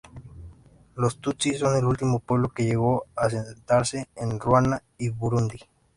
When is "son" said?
1.53-1.77